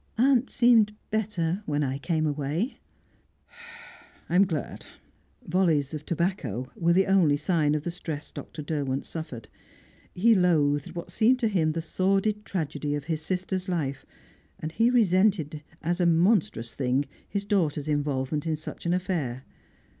"Aunt 0.17 0.49
seemed 0.49 0.95
better 1.11 1.61
when 1.67 1.83
I 1.83 1.99
came 1.99 2.25
away." 2.25 2.79
"I'm 4.29 4.47
glad." 4.47 4.87
Volleys 5.45 5.93
of 5.93 6.07
tobacco 6.07 6.71
were 6.75 6.91
the 6.93 7.05
only 7.05 7.37
sign 7.37 7.75
of 7.75 7.83
the 7.83 7.91
stress 7.91 8.31
Dr. 8.31 8.63
Derwent 8.63 9.05
suffered. 9.05 9.47
He 10.15 10.33
loathed 10.33 10.95
what 10.95 11.11
seemed 11.11 11.37
to 11.41 11.47
him 11.47 11.73
the 11.73 11.83
sordid 11.83 12.45
tragedy 12.45 12.95
of 12.95 13.03
his 13.03 13.21
sister's 13.21 13.69
life, 13.69 14.03
and 14.57 14.71
he 14.71 14.89
resented 14.89 15.61
as 15.83 15.99
a 15.99 16.07
monstrous 16.07 16.73
thing 16.73 17.05
his 17.29 17.45
daughter's 17.45 17.87
involvement 17.87 18.47
in 18.47 18.55
such 18.55 18.87
an 18.87 18.95
affair. 18.95 19.43